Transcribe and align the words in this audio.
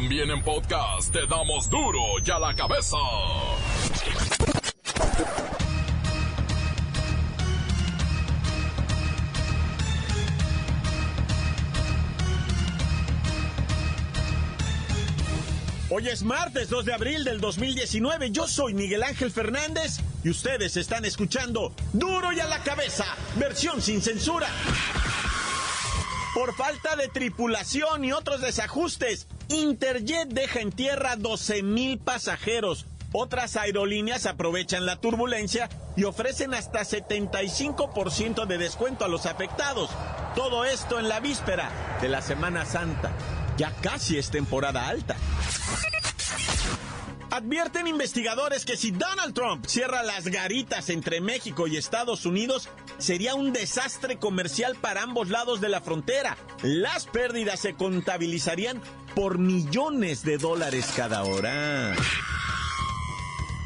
También 0.00 0.30
en 0.30 0.40
podcast 0.44 1.12
te 1.12 1.26
damos 1.26 1.68
duro 1.68 2.00
y 2.24 2.30
a 2.30 2.38
la 2.38 2.54
cabeza. 2.54 2.96
Hoy 15.90 16.08
es 16.08 16.22
martes 16.22 16.68
2 16.68 16.84
de 16.84 16.94
abril 16.94 17.24
del 17.24 17.40
2019. 17.40 18.30
Yo 18.30 18.46
soy 18.46 18.74
Miguel 18.74 19.02
Ángel 19.02 19.32
Fernández 19.32 19.98
y 20.22 20.30
ustedes 20.30 20.76
están 20.76 21.06
escuchando 21.06 21.74
Duro 21.92 22.32
y 22.32 22.38
a 22.38 22.46
la 22.46 22.62
cabeza, 22.62 23.04
versión 23.34 23.82
sin 23.82 24.00
censura. 24.00 24.46
Por 26.34 26.54
falta 26.54 26.94
de 26.94 27.08
tripulación 27.08 28.04
y 28.04 28.12
otros 28.12 28.42
desajustes, 28.42 29.26
Interjet 29.48 30.28
deja 30.28 30.60
en 30.60 30.72
tierra 30.72 31.16
12 31.16 31.62
mil 31.62 31.98
pasajeros. 31.98 32.86
Otras 33.12 33.56
aerolíneas 33.56 34.26
aprovechan 34.26 34.84
la 34.84 34.96
turbulencia 34.96 35.70
y 35.96 36.04
ofrecen 36.04 36.52
hasta 36.52 36.80
75% 36.80 38.46
de 38.46 38.58
descuento 38.58 39.06
a 39.06 39.08
los 39.08 39.24
afectados. 39.24 39.90
Todo 40.34 40.66
esto 40.66 40.98
en 40.98 41.08
la 41.08 41.20
víspera 41.20 41.70
de 42.02 42.08
la 42.10 42.20
Semana 42.20 42.66
Santa. 42.66 43.10
Ya 43.56 43.72
casi 43.80 44.18
es 44.18 44.30
temporada 44.30 44.86
alta. 44.88 45.16
Advierten 47.30 47.86
investigadores 47.86 48.64
que 48.64 48.76
si 48.76 48.90
Donald 48.90 49.34
Trump 49.34 49.66
cierra 49.66 50.02
las 50.02 50.24
garitas 50.24 50.88
entre 50.88 51.20
México 51.20 51.66
y 51.66 51.76
Estados 51.76 52.24
Unidos, 52.24 52.68
sería 52.96 53.34
un 53.34 53.52
desastre 53.52 54.16
comercial 54.16 54.76
para 54.76 55.02
ambos 55.02 55.28
lados 55.28 55.60
de 55.60 55.68
la 55.68 55.82
frontera. 55.82 56.38
Las 56.62 57.06
pérdidas 57.06 57.60
se 57.60 57.74
contabilizarían 57.74 58.80
por 59.14 59.38
millones 59.38 60.22
de 60.22 60.38
dólares 60.38 60.90
cada 60.96 61.24
hora. 61.24 61.94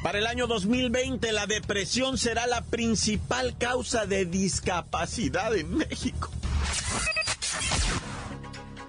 Para 0.03 0.19
el 0.19 0.27
año 0.27 0.49
2020, 0.49 1.31
la 1.31 1.47
depresión 1.47 2.19
será 2.19 2.49
la 2.49 2.63
principal 2.63 3.57
causa 3.57 4.07
de 4.07 4.27
discapacidad 4.27 5.55
en 5.55 5.77
México. 5.77 6.31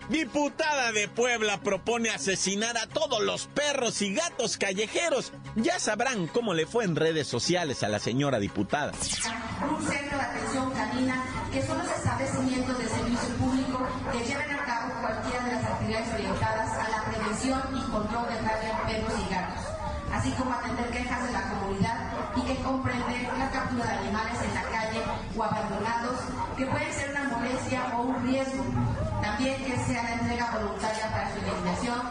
Diputada 0.10 0.92
de 0.92 1.08
Puebla 1.08 1.62
propone 1.62 2.10
asesinar 2.10 2.78
a 2.78 2.88
todos 2.88 3.22
los 3.24 3.48
perros 3.48 4.02
y 4.02 4.14
gatos 4.14 4.58
callejeros. 4.58 5.32
Ya 5.56 5.80
sabrán 5.80 6.28
cómo 6.28 6.54
le 6.54 6.66
fue 6.66 6.84
en 6.84 6.96
redes 6.96 7.28
sociales 7.28 7.84
a 7.84 7.90
la 7.90 8.00
señora 8.00 8.40
diputada. 8.40 8.92
Un 8.92 9.88
centro 9.88 10.18
de 10.18 10.24
atención 10.24 10.72
canina 10.72 11.24
que 11.52 11.62
son 11.62 11.78
los 11.78 11.88
establecimientos 11.88 12.78
de 12.80 12.90
servicio 12.90 13.36
público 13.38 13.88
que 14.12 14.26
lleven 14.26 14.52
a 14.52 14.66
cabo 14.66 14.94
cualquiera 15.02 15.46
de 15.46 15.52
las 15.54 15.64
actividades 15.66 16.14
orientadas 16.14 16.70
a 16.72 16.90
la 16.90 17.04
prevención 17.06 17.62
y 17.78 17.92
control 17.92 18.28
de 18.28 18.42
rabia 18.42 18.82
perros 18.86 19.14
y 19.20 19.34
gatos, 19.34 19.73
así 20.14 20.32
como 20.32 20.54
atender 20.54 20.90
quejas 20.92 21.26
de 21.26 21.32
la 21.34 21.50
comunidad 21.50 21.98
y 22.36 22.42
que 22.42 22.56
comprende 22.62 23.30
la 23.38 23.50
captura 23.50 23.86
de 23.86 23.98
animales 23.98 24.38
en 24.46 24.54
la 24.54 24.64
calle 24.64 25.02
o 25.36 25.44
abandonados 25.44 26.20
que 26.56 26.66
pueden 26.68 26.94
ser 26.94 27.10
una 27.12 27.24
molestia 27.24 27.98
o 27.98 28.02
un 28.04 28.24
riesgo 28.24 28.64
también 29.22 29.58
que 29.66 29.76
sea 29.86 30.04
la 30.04 30.14
entrega 30.14 30.52
voluntaria 30.52 31.10
para 31.10 31.32
su 31.32 31.40
eliminación, 31.40 32.02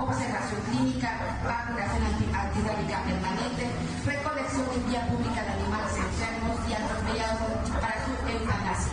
observación 0.00 0.60
clínica, 0.70 1.38
vacunación 1.44 2.02
antirrábica 2.34 3.02
permanente, 3.04 3.70
recolección 4.06 4.66
en 4.74 4.88
vía 4.88 5.06
pública 5.06 5.42
de 5.42 5.50
animales 5.52 5.96
enfermos 5.96 6.58
y 6.68 6.72
atropellados 6.72 7.70
para 7.80 7.94
su 8.04 8.28
eutanasia. 8.28 8.92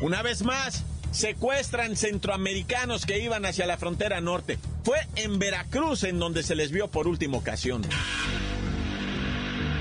Una 0.00 0.22
vez 0.22 0.42
más, 0.44 0.84
secuestran 1.10 1.96
centroamericanos 1.96 3.04
que 3.04 3.18
iban 3.18 3.44
hacia 3.44 3.66
la 3.66 3.76
frontera 3.76 4.20
norte. 4.20 4.58
Fue 4.82 4.98
en 5.16 5.38
Veracruz 5.38 6.04
en 6.04 6.18
donde 6.18 6.42
se 6.42 6.54
les 6.54 6.70
vio 6.70 6.88
por 6.88 7.06
última 7.06 7.36
ocasión. 7.36 7.82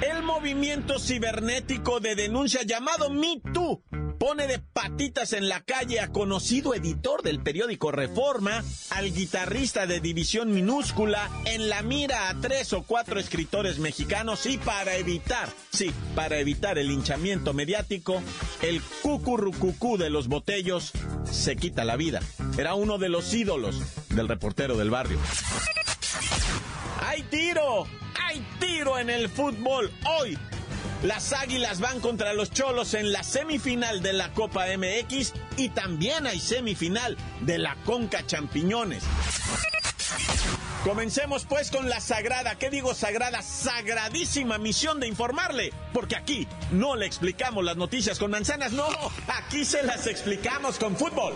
El 0.01 0.23
movimiento 0.23 0.99
cibernético 0.99 1.99
de 1.99 2.15
denuncia 2.15 2.63
llamado 2.63 3.09
MeToo 3.09 3.83
pone 4.19 4.47
de 4.47 4.59
patitas 4.59 5.31
en 5.33 5.47
la 5.47 5.61
calle 5.61 6.01
a 6.01 6.09
conocido 6.09 6.75
editor 6.75 7.23
del 7.23 7.41
periódico 7.41 7.91
Reforma, 7.91 8.63
al 8.89 9.13
guitarrista 9.13 9.87
de 9.87 10.01
División 10.01 10.51
Minúscula, 10.53 11.29
en 11.45 11.69
la 11.69 11.81
mira 11.81 12.29
a 12.29 12.35
tres 12.39 12.73
o 12.73 12.83
cuatro 12.83 13.19
escritores 13.19 13.79
mexicanos 13.79 14.45
y 14.45 14.57
para 14.57 14.97
evitar, 14.97 15.49
sí, 15.71 15.91
para 16.15 16.37
evitar 16.37 16.77
el 16.77 16.91
hinchamiento 16.91 17.53
mediático, 17.53 18.21
el 18.61 18.81
cucurrucucú 19.01 19.97
de 19.97 20.09
los 20.09 20.27
botellos 20.27 20.91
se 21.23 21.55
quita 21.55 21.85
la 21.85 21.95
vida. 21.95 22.19
Era 22.59 22.73
uno 22.73 22.97
de 22.97 23.07
los 23.07 23.33
ídolos 23.33 23.79
del 24.09 24.27
reportero 24.27 24.75
del 24.75 24.89
barrio. 24.89 25.17
¡Hay 26.99 27.23
tiro! 27.23 27.87
¡Hay 28.21 28.45
tiro 28.59 28.99
en 28.99 29.09
el 29.09 29.29
fútbol! 29.29 29.89
Hoy 30.19 30.37
las 31.03 31.31
Águilas 31.31 31.79
van 31.79 32.01
contra 32.01 32.33
los 32.33 32.51
Cholos 32.51 32.95
en 32.95 33.13
la 33.13 33.23
semifinal 33.23 34.01
de 34.01 34.11
la 34.11 34.33
Copa 34.33 34.65
MX 34.77 35.35
y 35.55 35.69
también 35.69 36.27
hay 36.27 36.41
semifinal 36.41 37.15
de 37.39 37.59
la 37.59 37.77
Conca 37.85 38.27
Champiñones. 38.27 39.05
Comencemos 40.83 41.45
pues 41.45 41.71
con 41.71 41.87
la 41.87 42.01
sagrada, 42.01 42.55
¿qué 42.55 42.69
digo 42.69 42.93
sagrada? 42.93 43.41
Sagradísima 43.41 44.57
misión 44.57 44.99
de 44.99 45.07
informarle, 45.07 45.71
porque 45.93 46.17
aquí 46.17 46.45
no 46.71 46.97
le 46.97 47.05
explicamos 47.05 47.63
las 47.63 47.77
noticias 47.77 48.19
con 48.19 48.31
manzanas, 48.31 48.73
no, 48.73 48.87
aquí 49.27 49.63
se 49.63 49.81
las 49.83 50.07
explicamos 50.07 50.77
con 50.77 50.97
fútbol. 50.97 51.35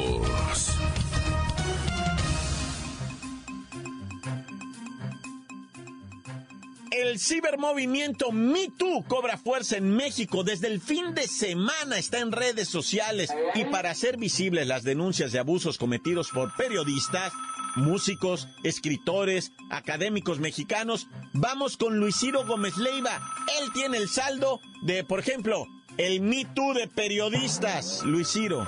El 7.01 7.19
cibermovimiento 7.19 8.31
MeToo 8.31 9.03
cobra 9.07 9.35
fuerza 9.35 9.75
en 9.75 9.95
México. 9.95 10.43
Desde 10.43 10.67
el 10.67 10.79
fin 10.79 11.15
de 11.15 11.27
semana 11.27 11.97
está 11.97 12.19
en 12.19 12.31
redes 12.31 12.69
sociales 12.69 13.33
y 13.55 13.65
para 13.65 13.89
hacer 13.89 14.17
visibles 14.17 14.67
las 14.67 14.83
denuncias 14.83 15.31
de 15.31 15.39
abusos 15.39 15.79
cometidos 15.79 16.29
por 16.29 16.55
periodistas, 16.55 17.33
músicos, 17.75 18.47
escritores, 18.63 19.51
académicos 19.71 20.39
mexicanos, 20.39 21.07
vamos 21.33 21.75
con 21.75 21.97
Luis 21.97 22.17
Ciro 22.19 22.45
Gómez 22.45 22.77
Leiva. 22.77 23.19
Él 23.59 23.73
tiene 23.73 23.97
el 23.97 24.07
saldo 24.07 24.61
de, 24.83 25.03
por 25.03 25.19
ejemplo, 25.19 25.65
el 25.97 26.21
MeToo 26.21 26.75
de 26.75 26.87
periodistas. 26.87 28.03
Luis 28.03 28.31
Ciro. 28.31 28.67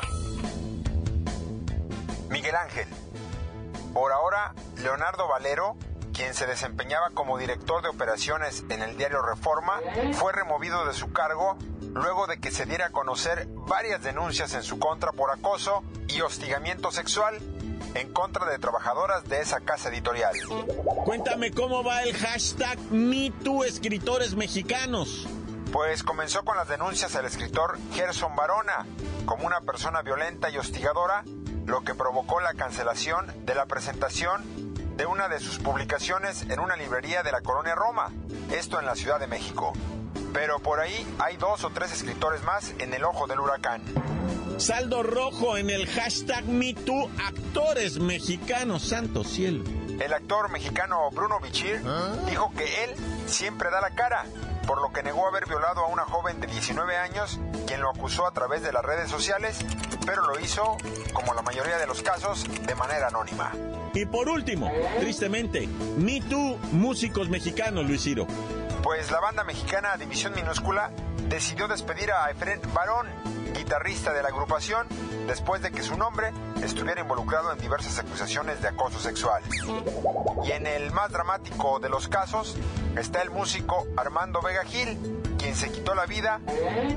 Miguel 2.32 2.56
Ángel. 2.56 2.88
Por 3.94 4.12
ahora, 4.12 4.56
Leonardo 4.82 5.28
Valero 5.28 5.78
quien 6.14 6.34
se 6.34 6.46
desempeñaba 6.46 7.10
como 7.14 7.38
director 7.38 7.82
de 7.82 7.90
operaciones 7.90 8.64
en 8.70 8.82
el 8.82 8.96
diario 8.98 9.22
Reforma, 9.22 9.80
fue 10.14 10.32
removido 10.32 10.86
de 10.86 10.94
su 10.94 11.12
cargo 11.12 11.58
luego 11.94 12.28
de 12.28 12.40
que 12.40 12.52
se 12.52 12.66
diera 12.66 12.88
a 12.88 12.92
conocer 12.92 13.48
varias 13.68 14.02
denuncias 14.04 14.54
en 14.54 14.64
su 14.64 14.80
contra 14.80 15.12
por 15.12 15.32
acoso 15.32 15.84
y 16.08 16.22
hostigamiento 16.22 16.92
sexual 16.92 17.40
en 17.96 18.12
contra 18.12 18.46
de 18.50 18.58
trabajadoras 18.60 19.28
de 19.28 19.42
esa 19.42 19.60
casa 19.60 19.90
editorial. 19.90 20.36
Cuéntame 21.06 21.52
cómo 21.52 21.84
va 21.84 22.04
el 22.04 22.16
hashtag 22.16 22.80
MeToo 22.92 23.64
Escritores 23.64 24.36
Mexicanos. 24.36 25.28
Pues 25.72 26.04
comenzó 26.04 26.44
con 26.44 26.56
las 26.56 26.68
denuncias 26.68 27.16
al 27.16 27.26
escritor 27.26 27.78
Gerson 27.94 28.36
Barona 28.36 28.86
como 29.26 29.46
una 29.48 29.62
persona 29.62 30.02
violenta 30.04 30.50
y 30.50 30.58
hostigadora, 30.58 31.24
lo 31.66 31.84
que 31.84 31.96
provocó 31.96 32.40
la 32.42 32.54
cancelación 32.54 33.46
de 33.46 33.56
la 33.56 33.66
presentación 33.66 34.63
de 34.96 35.06
una 35.06 35.28
de 35.28 35.40
sus 35.40 35.60
publicaciones 35.60 36.44
en 36.44 36.60
una 36.60 36.76
librería 36.76 37.24
de 37.24 37.32
la 37.32 37.42
colonia 37.42 37.76
Roma, 37.76 38.12
esto 38.52 38.80
en 38.80 38.86
la 38.86 38.96
Ciudad 38.96 39.20
de 39.20 39.28
México. 39.28 39.74
Pero 40.34 40.60
por 40.60 40.80
ahí 40.80 41.06
hay 41.20 41.38
dos 41.38 41.64
o 41.64 41.70
tres 41.70 41.92
escritores 41.92 42.44
más 42.44 42.74
en 42.80 42.94
el 42.94 43.04
ojo 43.04 43.28
del 43.28 43.40
huracán. 43.40 43.82
Saldo 44.58 45.04
rojo 45.04 45.58
en 45.58 45.70
el 45.70 45.88
hashtag 45.88 46.46
MeToo 46.46 47.10
Actores 47.28 48.00
Mexicanos, 48.00 48.84
santo 48.84 49.24
cielo. 49.24 49.64
El 50.00 50.14
actor 50.14 50.50
mexicano 50.50 51.10
Bruno 51.12 51.40
Bichir 51.40 51.82
dijo 52.28 52.52
que 52.56 52.84
él 52.84 52.96
siempre 53.28 53.70
da 53.70 53.82
la 53.82 53.92
cara, 53.92 54.26
por 54.68 54.82
lo 54.82 54.92
que 54.92 55.04
negó 55.04 55.28
haber 55.28 55.48
violado 55.48 55.82
a 55.82 55.88
una 55.88 56.04
joven 56.04 56.40
de 56.40 56.48
19 56.48 56.98
años, 56.98 57.40
quien 57.68 57.82
lo 57.82 57.90
acusó 57.90 58.28
a 58.28 58.32
través 58.32 58.64
de 58.64 58.72
las 58.72 58.84
redes 58.84 59.10
sociales, 59.10 59.60
pero 60.06 60.26
lo 60.26 60.40
hizo, 60.40 60.78
como 61.14 61.34
la 61.34 61.42
mayoría 61.42 61.78
de 61.78 61.88
los 61.88 62.02
casos, 62.02 62.46
de 62.66 62.76
manera 62.76 63.08
anónima. 63.08 63.52
Y 63.94 64.06
por 64.06 64.28
último, 64.30 64.72
tristemente, 65.00 65.68
Me 65.98 66.20
Too, 66.22 66.58
músicos 66.72 67.30
mexicanos, 67.30 67.86
Luis 67.86 68.02
Ciro. 68.04 68.26
pues 68.82 69.12
la 69.12 69.20
banda 69.20 69.44
mexicana 69.44 69.96
División 69.98 70.34
Minúscula 70.36 70.92
decidió 71.30 71.68
despedir 71.68 72.12
a 72.12 72.30
Efren 72.32 72.60
Barón, 72.74 73.08
guitarrista 73.54 74.12
de 74.12 74.22
la 74.22 74.30
agrupación, 74.30 74.88
después 75.28 75.62
de 75.62 75.72
que 75.72 75.84
su 75.84 75.96
nombre 75.96 76.32
estuviera 76.62 77.02
involucrado 77.02 77.52
en 77.54 77.60
diversas 77.60 77.98
acusaciones 78.00 78.62
de 78.62 78.68
acoso 78.68 79.00
sexual. 79.00 79.42
Y 80.44 80.52
en 80.52 80.68
el 80.68 80.92
más 80.92 81.12
dramático 81.12 81.80
de 81.80 81.90
los 81.90 82.08
casos 82.08 82.58
está 82.98 83.22
el 83.22 83.30
músico 83.30 83.88
Armando 83.96 84.42
Vega 84.42 84.66
Gil, 84.66 84.98
quien 85.38 85.56
se 85.56 85.72
quitó 85.72 85.96
la 85.96 86.06
vida 86.06 86.42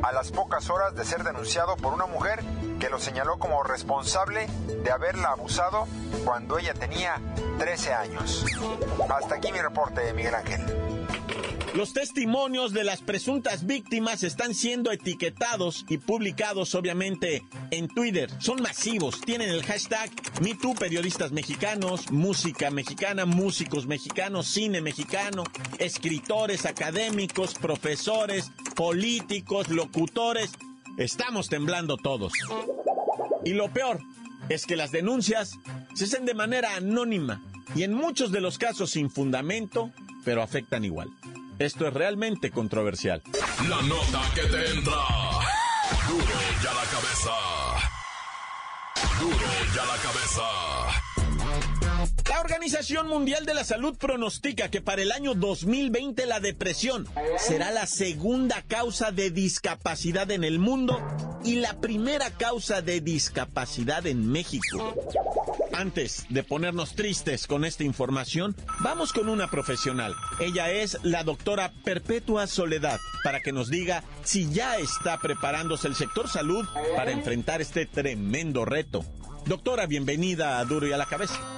a 0.02 0.12
las 0.12 0.32
pocas 0.32 0.69
horas 0.70 0.94
de 0.96 1.04
ser 1.04 1.22
denunciado 1.25 1.76
por 1.76 1.92
una 1.92 2.06
mujer 2.06 2.42
que 2.87 2.91
lo 2.91 3.00
señaló 3.00 3.37
como 3.37 3.65
responsable 3.65 4.47
de 4.85 4.93
haberla 4.93 5.31
abusado 5.31 5.88
cuando 6.25 6.56
ella 6.56 6.73
tenía 6.73 7.21
13 7.59 7.93
años. 7.93 8.44
Hasta 9.09 9.35
aquí 9.35 9.50
mi 9.50 9.59
reporte, 9.61 10.12
Miguel 10.12 10.37
Ángel. 10.37 10.61
Los 11.75 11.93
testimonios 11.93 12.73
de 12.73 12.85
las 12.85 13.03
presuntas 13.03 13.67
víctimas 13.67 14.23
están 14.23 14.55
siendo 14.55 14.93
etiquetados 14.93 15.85
y 15.88 15.99
publicados 15.99 16.77
obviamente 16.77 17.44
en 17.73 17.88
Twitter. 17.88 18.31
Son 18.38 18.62
masivos, 18.62 19.21
tienen 19.21 19.50
el 19.50 19.65
hashtag 19.65 20.09
MeToo 20.41 20.75
Periodistas 20.75 21.33
Mexicanos, 21.33 22.12
Música 22.12 22.71
Mexicana, 22.71 23.27
Músicos 23.27 23.88
Mexicanos, 23.88 24.47
Cine 24.47 24.81
Mexicano, 24.81 25.43
escritores, 25.79 26.67
académicos, 26.67 27.55
profesores, 27.55 28.53
políticos, 28.77 29.69
locutores. 29.71 30.53
Estamos 30.98 31.48
temblando 31.48 31.96
todos. 31.96 32.32
Y 33.44 33.52
lo 33.52 33.70
peor 33.72 34.00
es 34.48 34.66
que 34.66 34.76
las 34.76 34.93
denuncias 34.93 35.58
se 35.94 36.04
hacen 36.04 36.25
de 36.25 36.34
manera 36.34 36.76
anónima 36.76 37.43
y 37.75 37.82
en 37.82 37.93
muchos 37.93 38.32
de 38.32 38.40
los 38.40 38.58
casos 38.58 38.90
sin 38.90 39.10
fundamento, 39.10 39.90
pero 40.25 40.43
afectan 40.43 40.84
igual. 40.84 41.10
Esto 41.58 41.87
es 41.87 41.94
realmente 41.94 42.50
controversial. 42.50 43.22
La 43.69 43.82
nota 43.82 44.22
que 44.34 44.43
te 44.43 44.70
entra. 44.70 45.02
Duro 46.08 46.25
ya 46.62 46.75
la 46.75 46.84
cabeza. 46.84 47.32
Duro 49.20 49.46
la 49.75 49.96
cabeza. 50.02 50.75
La 52.37 52.43
Organización 52.43 53.09
Mundial 53.09 53.47
de 53.47 53.55
la 53.55 53.65
Salud 53.65 53.97
pronostica 53.97 54.69
que 54.69 54.83
para 54.83 55.00
el 55.00 55.11
año 55.11 55.33
2020 55.33 56.27
la 56.27 56.38
depresión 56.38 57.09
será 57.38 57.71
la 57.71 57.87
segunda 57.87 58.62
causa 58.69 59.11
de 59.11 59.31
discapacidad 59.31 60.31
en 60.31 60.44
el 60.44 60.59
mundo 60.59 61.00
y 61.44 61.55
la 61.55 61.81
primera 61.81 62.29
causa 62.29 62.83
de 62.83 63.00
discapacidad 63.00 64.06
en 64.06 64.31
México. 64.31 64.94
Antes 65.73 66.27
de 66.29 66.43
ponernos 66.43 66.94
tristes 66.94 67.47
con 67.47 67.65
esta 67.65 67.85
información, 67.85 68.55
vamos 68.81 69.15
con 69.15 69.31
una 69.31 69.49
profesional. 69.49 70.15
Ella 70.38 70.71
es 70.71 70.99
la 71.03 71.25
doctora 71.25 71.73
Perpetua 71.85 72.47
Soledad, 72.47 73.00
para 73.25 73.41
que 73.41 73.53
nos 73.53 73.71
diga 73.71 74.05
si 74.25 74.53
ya 74.53 74.77
está 74.77 75.19
preparándose 75.21 75.88
el 75.88 75.94
sector 75.94 76.29
salud 76.29 76.67
para 76.97 77.12
enfrentar 77.12 77.62
este 77.62 77.87
tremendo 77.87 78.67
reto. 78.67 79.06
Doctora, 79.47 79.87
bienvenida 79.87 80.59
a 80.59 80.65
Duro 80.67 80.87
y 80.87 80.93
a 80.93 80.99
la 80.99 81.06
Cabeza. 81.06 81.56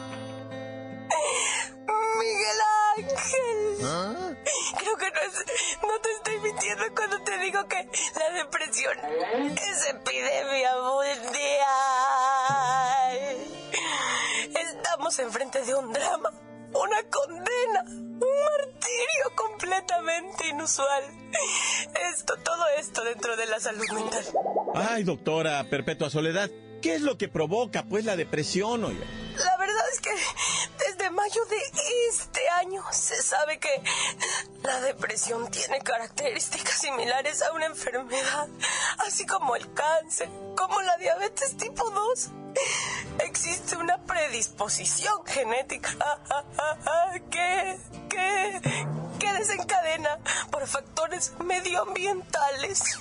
Esto, 22.13 22.37
todo 22.45 22.65
esto 22.79 23.03
dentro 23.05 23.37
de 23.37 23.47
la 23.47 23.59
salud 23.59 23.89
mental. 23.91 24.25
Ay, 24.75 25.03
doctora 25.03 25.65
Perpetua 25.71 26.11
Soledad, 26.11 26.51
¿qué 26.83 26.95
es 26.95 27.01
lo 27.01 27.17
que 27.17 27.29
provoca 27.29 27.85
pues 27.85 28.05
la 28.05 28.17
depresión, 28.17 28.85
oye? 28.85 29.05
La 29.37 29.57
verdad 29.57 29.85
es 29.93 30.01
que 30.01 30.11
desde 30.85 31.11
mayo 31.11 31.45
de 31.47 31.57
este 32.11 32.41
año 32.61 32.83
se 32.91 33.23
sabe 33.23 33.59
que 33.59 33.83
la 34.63 34.81
depresión 34.81 35.51
tiene 35.51 35.81
características 35.81 36.81
similares 36.81 37.43
a 37.43 37.53
una 37.53 37.67
enfermedad, 37.67 38.49
así 38.99 39.25
como 39.25 39.57
el 39.57 39.73
cáncer, 39.73 40.29
como 40.57 40.81
la 40.83 40.97
diabetes 40.99 41.57
tipo 41.57 41.91
2. 41.91 42.31
Existe 43.21 43.77
una 43.77 43.99
predisposición 43.99 45.25
genética 45.25 45.91
que, 47.31 47.79
que, 48.09 48.87
que 49.33 49.39
desencadena 49.39 50.19
por 50.51 50.67
factores 50.67 51.33
medioambientales. 51.45 52.99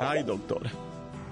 Ay, 0.00 0.22
doctora. 0.22 0.70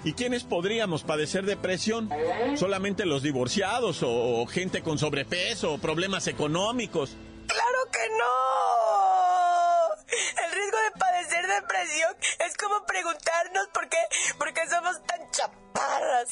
¿Y 0.04 0.12
quiénes 0.12 0.44
podríamos 0.44 1.02
padecer 1.02 1.44
depresión? 1.44 2.08
¿Solamente 2.56 3.04
los 3.04 3.22
divorciados 3.22 4.00
o 4.02 4.46
gente 4.46 4.82
con 4.82 4.98
sobrepeso 4.98 5.74
o 5.74 5.78
problemas 5.78 6.28
económicos? 6.28 7.16
¡Claro 7.46 7.78
que 7.90 8.08
no! 8.16 8.28
El 10.44 10.52
riesgo 10.52 10.78
de 10.78 10.90
padecer 10.98 11.46
depresión 11.46 12.16
es 12.46 12.56
como 12.56 12.84
preguntarnos 12.86 13.68
por 13.74 13.88
qué, 13.88 13.98
por 14.38 14.52
qué 14.54 14.60
somos 14.68 15.02
tan 15.04 15.30
chaparras. 15.30 16.28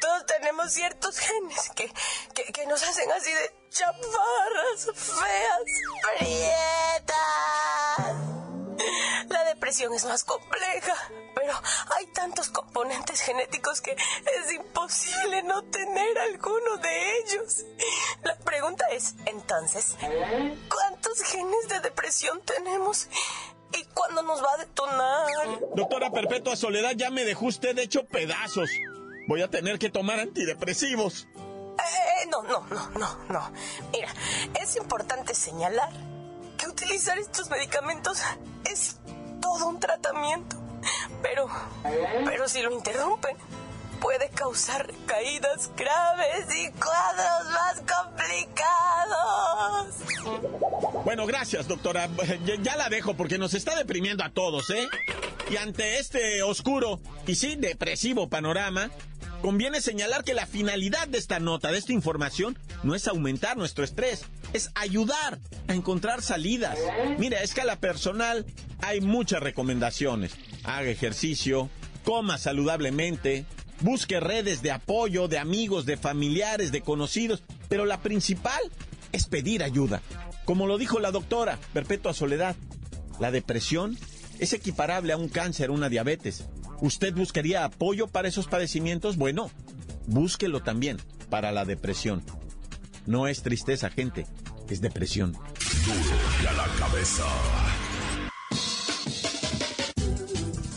Todos 0.00 0.26
tenemos 0.26 0.72
ciertos 0.72 1.18
genes 1.18 1.70
que, 1.74 1.90
que, 2.34 2.52
que 2.52 2.66
nos 2.66 2.82
hacen 2.82 3.10
así 3.12 3.32
de 3.32 3.54
chaparras, 3.70 4.90
feas, 4.94 5.62
prietas. 6.18 7.33
Depresión 9.74 9.94
es 9.94 10.04
más 10.04 10.22
compleja, 10.22 10.94
pero 11.34 11.52
hay 11.98 12.06
tantos 12.12 12.48
componentes 12.48 13.20
genéticos 13.22 13.80
que 13.80 13.90
es 13.90 14.52
imposible 14.52 15.42
no 15.42 15.64
tener 15.64 16.16
alguno 16.16 16.76
de 16.76 17.18
ellos. 17.18 17.64
La 18.22 18.36
pregunta 18.36 18.84
es, 18.92 19.16
entonces, 19.26 19.96
¿cuántos 20.68 21.20
genes 21.22 21.68
de 21.68 21.80
depresión 21.80 22.40
tenemos? 22.42 23.08
¿Y 23.72 23.84
cuándo 23.86 24.22
nos 24.22 24.44
va 24.44 24.52
a 24.54 24.58
detonar? 24.58 25.26
Doctora 25.74 26.12
Perpetua 26.12 26.54
Soledad, 26.54 26.92
ya 26.94 27.10
me 27.10 27.24
dejó 27.24 27.46
usted 27.46 27.76
hecho 27.76 28.06
pedazos. 28.06 28.70
Voy 29.26 29.42
a 29.42 29.50
tener 29.50 29.80
que 29.80 29.90
tomar 29.90 30.20
antidepresivos. 30.20 31.26
Eh, 31.34 32.28
no, 32.30 32.44
no, 32.44 32.64
no, 32.68 32.90
no, 32.90 33.18
no. 33.28 33.52
Mira, 33.90 34.14
es 34.62 34.76
importante 34.76 35.34
señalar 35.34 35.90
que 36.58 36.68
utilizar 36.68 37.18
estos 37.18 37.50
medicamentos 37.50 38.22
es 38.70 38.98
todo 39.44 39.68
un 39.68 39.78
tratamiento. 39.78 40.56
Pero, 41.22 41.48
pero 42.24 42.48
si 42.48 42.62
lo 42.62 42.72
interrumpen, 42.72 43.36
puede 44.00 44.30
causar 44.30 44.90
caídas 45.06 45.70
graves 45.76 46.46
y 46.54 46.70
cuadros 46.72 47.44
más 47.50 47.82
complicados. 47.96 48.64
Bueno, 51.04 51.26
gracias, 51.26 51.68
doctora. 51.68 52.08
Ya 52.62 52.76
la 52.76 52.88
dejo 52.88 53.14
porque 53.14 53.36
nos 53.38 53.52
está 53.54 53.76
deprimiendo 53.76 54.24
a 54.24 54.30
todos, 54.30 54.70
¿eh? 54.70 54.88
Y 55.50 55.56
ante 55.58 55.98
este 55.98 56.42
oscuro 56.42 57.00
y 57.26 57.34
sí 57.34 57.56
depresivo 57.56 58.28
panorama, 58.30 58.90
conviene 59.42 59.82
señalar 59.82 60.24
que 60.24 60.32
la 60.32 60.46
finalidad 60.46 61.06
de 61.06 61.18
esta 61.18 61.38
nota, 61.38 61.70
de 61.70 61.76
esta 61.78 61.92
información, 61.92 62.58
no 62.82 62.94
es 62.94 63.06
aumentar 63.08 63.58
nuestro 63.58 63.84
estrés, 63.84 64.24
es 64.54 64.70
ayudar 64.74 65.40
a 65.68 65.74
encontrar 65.74 66.22
salidas. 66.22 66.78
Mira, 67.18 67.38
a 67.38 67.42
escala 67.42 67.76
personal 67.76 68.46
hay 68.80 69.00
muchas 69.00 69.42
recomendaciones. 69.42 70.32
Haga 70.62 70.88
ejercicio, 70.88 71.68
coma 72.04 72.38
saludablemente, 72.38 73.44
busque 73.80 74.20
redes 74.20 74.62
de 74.62 74.70
apoyo 74.70 75.28
de 75.28 75.38
amigos, 75.38 75.86
de 75.86 75.96
familiares, 75.96 76.72
de 76.72 76.80
conocidos, 76.80 77.42
pero 77.68 77.84
la 77.84 78.00
principal 78.00 78.62
es 79.12 79.26
pedir 79.26 79.62
ayuda. 79.62 80.00
Como 80.44 80.66
lo 80.66 80.78
dijo 80.78 81.00
la 81.00 81.10
doctora 81.10 81.58
Perpetua 81.72 82.14
Soledad, 82.14 82.54
la 83.18 83.30
depresión 83.32 83.98
es 84.38 84.52
equiparable 84.52 85.12
a 85.12 85.16
un 85.16 85.28
cáncer, 85.28 85.70
una 85.70 85.88
diabetes. 85.88 86.44
¿Usted 86.80 87.12
buscaría 87.14 87.64
apoyo 87.64 88.06
para 88.06 88.28
esos 88.28 88.46
padecimientos? 88.46 89.16
Bueno, 89.16 89.50
búsquelo 90.06 90.62
también 90.62 90.98
para 91.28 91.50
la 91.50 91.64
depresión. 91.64 92.22
No 93.06 93.26
es 93.26 93.42
tristeza, 93.42 93.90
gente, 93.90 94.26
es 94.68 94.80
depresión. 94.80 95.32
Duro 95.32 96.16
y 96.42 96.46
a 96.46 96.52
la 96.52 96.66
cabeza. 96.78 97.24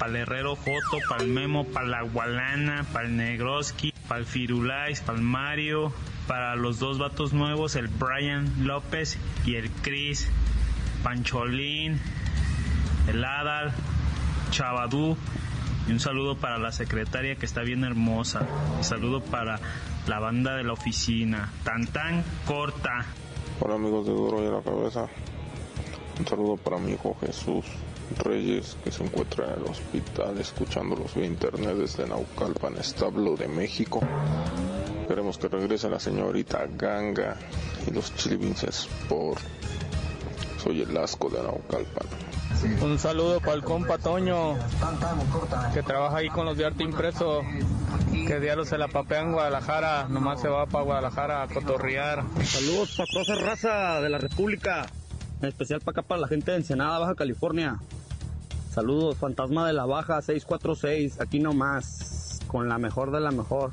para 0.00 0.10
el 0.10 0.16
Herrero 0.16 0.56
Joto, 0.56 0.98
para 1.08 1.22
el 1.22 1.28
Memo, 1.28 1.66
para 1.66 1.86
la 1.86 2.02
Gualana, 2.02 2.84
para 2.92 3.06
el 3.06 3.16
Negroski, 3.16 3.94
para 4.08 4.18
el 4.20 4.26
Firulais, 4.26 5.00
para 5.00 5.18
el 5.18 5.24
Mario, 5.24 5.92
para 6.30 6.54
los 6.54 6.78
dos 6.78 6.96
vatos 6.96 7.32
nuevos, 7.32 7.74
el 7.74 7.88
Brian 7.88 8.64
López 8.64 9.18
y 9.44 9.56
el 9.56 9.68
Chris 9.68 10.28
Pancholín, 11.02 12.00
el 13.08 13.24
Adal, 13.24 13.72
Chavadú. 14.52 15.16
Y 15.88 15.90
un 15.90 15.98
saludo 15.98 16.36
para 16.36 16.58
la 16.58 16.70
secretaria 16.70 17.34
que 17.34 17.46
está 17.46 17.62
bien 17.62 17.82
hermosa. 17.82 18.46
Un 18.76 18.84
saludo 18.84 19.20
para 19.20 19.58
la 20.06 20.20
banda 20.20 20.54
de 20.54 20.62
la 20.62 20.74
oficina. 20.74 21.50
Tan 21.64 21.88
tan 21.88 22.22
corta. 22.46 23.06
Hola 23.58 23.74
amigos 23.74 24.06
de 24.06 24.12
Duro 24.12 24.40
y 24.40 24.52
la 24.52 24.62
Cabeza. 24.62 25.08
Un 26.16 26.26
saludo 26.28 26.56
para 26.58 26.78
mi 26.78 26.92
hijo 26.92 27.16
Jesús 27.22 27.64
Reyes 28.22 28.76
que 28.84 28.92
se 28.92 29.02
encuentra 29.02 29.46
en 29.46 29.62
el 29.62 29.68
hospital 29.68 30.38
escuchándolos 30.38 31.12
vía 31.12 31.26
internet 31.26 31.74
desde 31.74 32.06
Naucalpan, 32.06 32.76
Establo 32.76 33.34
de 33.34 33.48
México. 33.48 33.98
Queremos 35.10 35.38
que 35.38 35.48
regrese 35.48 35.90
la 35.90 35.98
señorita 35.98 36.68
Ganga 36.78 37.34
y 37.84 37.90
los 37.90 38.14
Chilibinces 38.14 38.88
por 39.08 39.38
Soy 40.62 40.82
el 40.82 40.96
asco 40.96 41.28
de 41.28 41.42
Naucalpan. 41.42 42.06
Un 42.80 42.96
saludo 42.96 43.40
para 43.40 43.54
el 43.54 43.64
compa 43.64 43.98
Toño, 43.98 44.54
que 45.74 45.82
trabaja 45.82 46.18
ahí 46.18 46.28
con 46.28 46.46
los 46.46 46.56
de 46.56 46.64
arte 46.64 46.84
impreso, 46.84 47.42
que 48.12 48.38
diario 48.38 48.64
se 48.64 48.78
la 48.78 48.86
papea 48.86 49.22
en 49.22 49.32
Guadalajara, 49.32 50.06
nomás 50.08 50.42
se 50.42 50.48
va 50.48 50.66
para 50.66 50.84
Guadalajara 50.84 51.42
a 51.42 51.48
cotorrear. 51.48 52.22
Saludos 52.44 52.94
para 52.96 53.08
toda 53.10 53.22
esa 53.22 53.44
raza 53.44 54.00
de 54.00 54.10
la 54.10 54.18
República, 54.18 54.86
en 55.42 55.48
especial 55.48 55.80
para 55.80 56.02
acá 56.02 56.08
para 56.08 56.20
la 56.20 56.28
gente 56.28 56.52
de 56.52 56.58
Ensenada, 56.58 57.00
Baja 57.00 57.16
California. 57.16 57.80
Saludos, 58.72 59.16
Fantasma 59.16 59.66
de 59.66 59.72
la 59.72 59.86
Baja 59.86 60.22
646, 60.22 61.20
aquí 61.20 61.40
nomás, 61.40 62.38
con 62.46 62.68
la 62.68 62.78
mejor 62.78 63.10
de 63.10 63.18
la 63.18 63.32
mejor. 63.32 63.72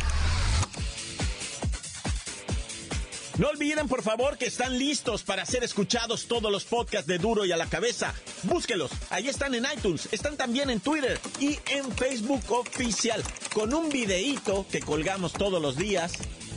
No 3.41 3.47
olviden, 3.47 3.87
por 3.87 4.03
favor, 4.03 4.37
que 4.37 4.45
están 4.45 4.77
listos 4.77 5.23
para 5.23 5.47
ser 5.47 5.63
escuchados 5.63 6.27
todos 6.27 6.51
los 6.51 6.63
podcasts 6.63 7.07
de 7.07 7.17
Duro 7.17 7.43
y 7.43 7.51
a 7.51 7.57
la 7.57 7.65
Cabeza. 7.65 8.13
Búsquelos. 8.43 8.91
Ahí 9.09 9.29
están 9.29 9.55
en 9.55 9.65
iTunes, 9.75 10.07
están 10.11 10.37
también 10.37 10.69
en 10.69 10.79
Twitter 10.79 11.19
y 11.39 11.57
en 11.71 11.91
Facebook 11.91 12.43
oficial, 12.49 13.23
con 13.51 13.73
un 13.73 13.89
videíto 13.89 14.67
que 14.71 14.79
colgamos 14.79 15.33
todos 15.33 15.59
los 15.59 15.75
días 15.75 16.13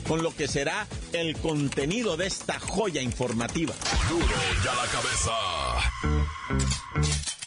con 0.06 0.22
lo 0.22 0.36
que 0.36 0.46
será 0.46 0.86
el 1.14 1.38
contenido 1.38 2.18
de 2.18 2.26
esta 2.26 2.60
joya 2.60 3.00
informativa. 3.00 3.74
Duro 4.10 4.26
y 4.26 4.68
a 4.68 4.74
la 4.74 4.86
cabeza. 4.92 5.32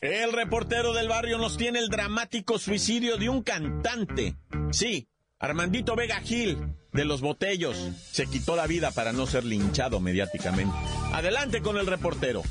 El 0.02 0.34
reportero 0.34 0.94
del 0.94 1.10
barrio 1.10 1.38
nos 1.38 1.58
tiene 1.58 1.78
el 1.78 1.90
dramático 1.90 2.58
suicidio 2.58 3.18
de 3.18 3.30
un 3.30 3.44
cantante. 3.44 4.36
Sí, 4.72 5.08
Armandito 5.40 5.96
Vega 5.96 6.20
Gil, 6.20 6.58
de 6.92 7.06
los 7.06 7.22
Botellos, 7.22 7.78
se 8.12 8.26
quitó 8.26 8.56
la 8.56 8.66
vida 8.66 8.90
para 8.90 9.14
no 9.14 9.28
ser 9.28 9.46
linchado 9.46 10.00
mediáticamente. 10.00 10.76
Adelante 11.14 11.62
con 11.62 11.78
el 11.78 11.86
reportero. 11.86 12.42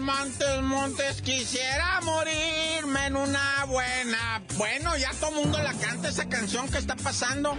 Montes, 0.00 0.62
Montes, 0.62 1.22
quisiera 1.22 2.00
morirme 2.02 3.06
en 3.06 3.16
una 3.16 3.64
buena. 3.66 4.42
Bueno, 4.56 4.96
ya 4.96 5.12
todo 5.18 5.32
mundo 5.32 5.58
la 5.58 5.72
canta 5.72 6.08
esa 6.08 6.28
canción 6.28 6.68
que 6.68 6.78
está 6.78 6.94
pasando. 6.96 7.56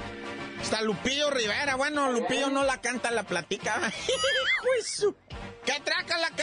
Hasta 0.62 0.82
Lupillo 0.84 1.32
Rivera, 1.32 1.76
bueno, 1.76 2.12
Lupillo 2.12 2.50
no 2.50 2.64
la 2.64 2.82
canta, 2.82 3.10
la 3.12 3.24
platica. 3.24 3.82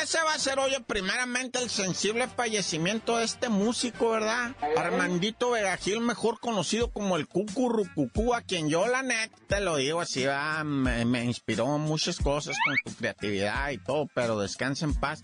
se 0.07 0.23
va 0.23 0.33
a 0.33 0.37
hacer 0.37 0.59
hoy? 0.59 0.73
Primeramente 0.87 1.59
el 1.59 1.69
sensible 1.69 2.29
fallecimiento 2.29 3.17
de 3.19 3.25
este 3.25 3.49
músico, 3.49 4.11
¿verdad? 4.11 4.55
Armandito 4.77 5.51
Vegagil, 5.51 6.01
mejor 6.01 6.39
conocido 6.41 6.91
como 6.91 7.17
el 7.17 7.27
Cucurrucucú, 7.27 8.35
a 8.35 8.43
quien 8.43 8.69
yo 8.69 8.87
la 8.87 9.03
net, 9.03 9.31
te 9.49 9.61
lo 9.61 9.77
digo 9.77 10.01
así, 10.01 10.25
va, 10.25 10.63
me, 10.65 11.05
me 11.05 11.25
inspiró 11.25 11.67
muchas 11.79 12.19
cosas 12.19 12.57
con 12.65 12.77
tu 12.85 12.97
creatividad 12.99 13.71
y 13.71 13.79
todo, 13.79 14.07
pero 14.15 14.39
descansa 14.39 14.85
en 14.85 14.95
paz. 14.95 15.23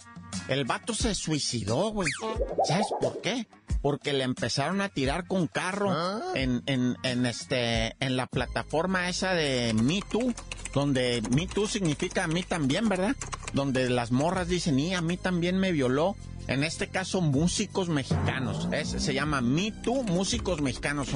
El 0.48 0.64
vato 0.64 0.94
se 0.94 1.14
suicidó, 1.14 1.90
güey. 1.90 2.08
¿Sabes 2.64 2.86
por 3.00 3.20
qué? 3.20 3.46
Porque 3.82 4.12
le 4.12 4.24
empezaron 4.24 4.80
a 4.80 4.88
tirar 4.88 5.26
con 5.26 5.48
carro 5.48 5.92
en, 6.34 6.62
en, 6.66 6.96
en, 7.02 7.26
este, 7.26 7.96
en 8.00 8.16
la 8.16 8.26
plataforma 8.26 9.08
esa 9.08 9.34
de 9.34 9.74
Me 9.74 10.00
Too, 10.08 10.32
donde 10.72 11.22
Me 11.30 11.46
Too 11.46 11.66
significa 11.66 12.24
a 12.24 12.28
mí 12.28 12.42
también, 12.42 12.88
¿verdad? 12.88 13.16
Donde 13.52 13.90
las 13.90 14.12
morras 14.12 14.48
dicen, 14.48 14.78
y 14.78 14.94
a 14.94 15.02
mí 15.02 15.16
también 15.16 15.58
me 15.58 15.72
violó. 15.72 16.16
En 16.48 16.64
este 16.64 16.88
caso, 16.88 17.20
músicos 17.20 17.88
mexicanos. 17.88 18.68
Es, 18.72 18.88
se 18.88 19.14
llama 19.14 19.40
Me 19.40 19.70
Too, 19.70 20.02
músicos 20.02 20.60
mexicanos. 20.60 21.08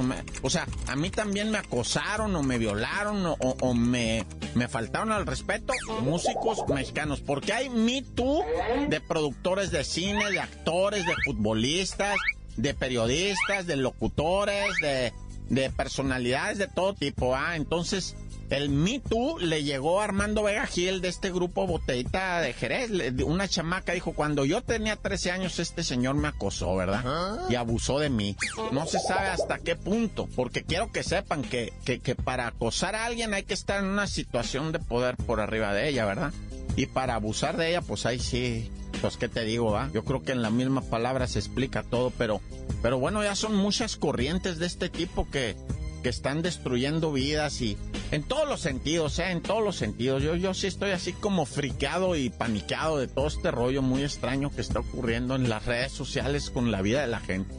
O, 0.43 0.51
sea, 0.51 0.69
a 0.87 0.95
mí 0.95 1.11
también 1.11 1.51
me 1.51 1.59
acosaron 1.59 2.37
o 2.37 2.45
me 2.45 2.59
violaron 2.59 3.35
o 3.41 3.75
me, 3.75 4.25
me 4.55 4.69
faltaron 4.69 5.13
al 5.13 5.27
respeto. 5.27 5.73
Músicos 6.03 6.61
mexicanos. 6.69 7.21
Porque 7.21 7.53
hay 7.53 7.69
Me 7.69 8.03
Too 8.03 8.45
de 8.89 9.01
productores 9.01 9.71
de 9.71 9.85
cine, 9.85 10.31
de 10.31 10.41
actores, 10.41 11.05
de 11.05 11.15
futbolistas, 11.25 12.17
de 12.57 12.75
periodistas, 12.75 13.67
de 13.67 13.77
locutores, 13.77 14.75
de, 14.81 15.13
de 15.49 15.71
personalidades 15.71 16.59
de 16.59 16.69
todo 16.69 16.95
tipo. 16.95 17.35
Ah, 17.35 17.57
entonces 17.57 18.17
el 18.51 18.69
Me 18.69 19.01
Too 19.01 19.39
le 19.41 19.65
llegó 19.65 20.01
a 20.01 20.05
Armando 20.05 20.45
Vega 20.45 20.67
Gil 20.67 21.01
de 21.01 21.09
este 21.09 21.33
grupo 21.33 21.67
Botellita 21.67 22.41
de 22.41 22.53
Jerez. 22.53 22.91
Una 23.25 23.49
chamaca 23.49 23.93
dijo, 23.93 24.13
cuando 24.13 24.45
yo 24.45 24.63
tenía 24.63 24.97
13 24.97 25.33
años 25.33 25.59
este 25.59 25.83
señor 25.83 26.15
me 26.15 26.29
acosó, 26.29 26.77
¿verdad? 26.77 27.41
Y 27.49 27.57
abusó 27.57 27.99
de 27.99 28.11
mí. 28.11 28.37
No 28.71 28.87
se 28.87 29.01
sabe 29.01 29.29
hasta 29.29 29.59
qué 29.59 29.75
punto, 29.75 30.29
porque 30.37 30.63
quiero 30.63 30.93
que 30.93 31.03
sepan 31.03 31.43
que, 31.43 31.73
que, 31.85 31.99
que 31.99 32.15
para 32.15 32.47
acosar 32.47 32.95
a 32.95 33.07
alguien 33.07 33.35
hay 33.35 33.43
que 33.43 33.55
estar 33.55 33.83
en 33.83 33.91
una 33.91 34.07
situación 34.07 34.71
de 34.73 34.79
poder 34.79 35.17
por 35.17 35.41
arriba 35.41 35.73
de 35.75 35.89
ella, 35.89 36.05
¿verdad? 36.07 36.33
Y 36.77 36.87
para 36.87 37.15
abusar 37.15 37.57
de 37.57 37.71
ella, 37.71 37.83
pues 37.83 38.07
ahí 38.07 38.21
sí, 38.21 38.71
pues 39.01 39.17
qué 39.17 39.29
te 39.29 39.45
digo, 39.45 39.73
va. 39.73 39.91
Yo 39.93 40.05
creo 40.05 40.23
que 40.23 40.33
en 40.33 40.43
la 40.43 40.51
misma 40.51 40.83
palabra 40.83 41.27
se 41.27 41.39
explica 41.39 41.83
todo, 41.83 42.11
pero, 42.17 42.41
pero 42.83 42.99
bueno, 42.99 43.23
ya 43.23 43.35
son 43.35 43.55
muchas 43.55 43.97
corrientes 43.97 44.59
de 44.59 44.67
este 44.67 44.89
tipo 44.89 45.29
que, 45.31 45.57
que 46.03 46.09
están 46.09 46.43
destruyendo 46.43 47.13
vidas 47.13 47.61
y 47.61 47.77
en 48.11 48.23
todos 48.23 48.49
los 48.49 48.61
sentidos, 48.61 49.19
¿eh? 49.19 49.31
En 49.31 49.43
todos 49.43 49.63
los 49.63 49.77
sentidos. 49.77 50.23
Yo, 50.23 50.37
yo 50.37 50.55
sí 50.55 50.67
estoy 50.67 50.91
así 50.91 51.13
como 51.13 51.47
friqueado 51.47 52.17
y 52.17 52.31
paniqueado 52.31 52.99
de 52.99 53.09
todo 53.09 53.27
este 53.27 53.51
rollo 53.51 53.83
muy 53.83 54.03
extraño 54.03 54.51
que 54.51 54.61
está 54.61 54.81
ocurriendo 54.81 55.35
en 55.35 55.49
las 55.49 55.67
redes 55.67 55.93
sociales 55.93 56.51
con 56.51 56.71
la 56.71 56.83
vida 56.83 57.01
de 57.01 57.09
la 57.09 57.21
gente. 57.21 57.55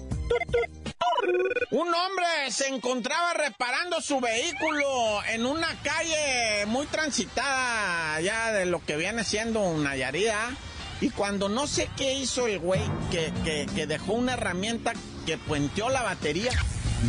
Un 1.72 1.94
hombre 1.94 2.25
se 2.50 2.70
encontraba 2.70 3.34
reparando 3.34 4.00
su 4.00 4.22
vehículo 4.22 5.22
en 5.29 5.46
una 5.46 5.67
calle 5.84 6.65
muy 6.67 6.86
transitada 6.86 8.22
ya 8.22 8.53
de 8.53 8.65
lo 8.65 8.84
que 8.86 8.96
viene 8.96 9.25
siendo 9.25 9.62
una 9.62 9.98
yarida. 9.98 10.56
Y 11.01 11.09
cuando 11.11 11.47
no 11.49 11.67
sé 11.67 11.89
qué 11.95 12.13
hizo 12.13 12.47
el 12.47 12.59
güey, 12.59 12.81
que, 13.11 13.31
que, 13.43 13.67
que 13.73 13.87
dejó 13.87 14.13
una 14.13 14.33
herramienta 14.33 14.93
que 15.25 15.37
puenteó 15.37 15.89
la 15.89 16.01
batería 16.03 16.51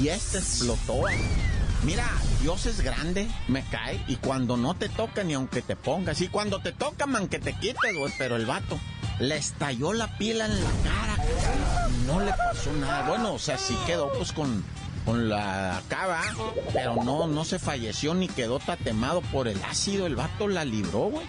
y 0.00 0.08
este 0.08 0.38
explotó. 0.38 1.04
Mira, 1.84 2.04
Dios 2.42 2.66
es 2.66 2.80
grande, 2.80 3.28
me 3.46 3.62
cae, 3.64 4.02
y 4.08 4.16
cuando 4.16 4.56
no 4.56 4.74
te 4.74 4.88
toca 4.88 5.22
ni 5.22 5.34
aunque 5.34 5.62
te 5.62 5.76
pongas, 5.76 6.20
y 6.20 6.28
cuando 6.28 6.58
te 6.60 6.72
toca, 6.72 7.06
man, 7.06 7.28
que 7.28 7.38
te 7.38 7.52
quites, 7.52 7.96
güey, 7.96 8.12
pero 8.18 8.36
el 8.36 8.46
vato 8.46 8.78
le 9.20 9.36
estalló 9.36 9.92
la 9.92 10.18
pila 10.18 10.46
en 10.46 10.62
la 10.62 10.70
cara, 10.82 11.24
no 12.06 12.20
le 12.20 12.32
pasó 12.32 12.72
nada. 12.72 13.08
Bueno, 13.08 13.34
o 13.34 13.38
sea, 13.38 13.58
sí 13.58 13.76
quedó 13.86 14.12
pues 14.12 14.32
con, 14.32 14.64
con 15.04 15.28
la 15.28 15.80
cava, 15.88 16.20
pero 16.72 16.96
no, 16.96 17.26
no 17.28 17.44
se 17.44 17.58
falleció 17.58 18.14
ni 18.14 18.28
quedó 18.28 18.58
tatemado 18.58 19.20
por 19.22 19.46
el 19.48 19.62
ácido, 19.64 20.06
el 20.06 20.16
vato 20.16 20.48
la 20.48 20.64
libró, 20.64 21.10
güey. 21.10 21.26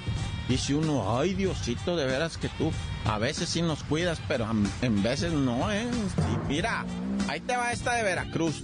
Dice 0.49 0.73
uno, 0.73 1.15
ay 1.15 1.35
Diosito, 1.35 1.95
de 1.95 2.07
veras 2.07 2.39
que 2.39 2.49
tú 2.49 2.71
a 3.05 3.19
veces 3.19 3.49
sí 3.49 3.61
nos 3.61 3.83
cuidas, 3.83 4.19
pero 4.27 4.47
en 4.81 5.03
veces 5.03 5.31
no, 5.31 5.71
¿eh? 5.71 5.87
Sí, 6.15 6.39
mira, 6.47 6.85
ahí 7.27 7.39
te 7.39 7.55
va 7.55 7.71
esta 7.71 7.93
de 7.93 8.01
Veracruz. 8.01 8.63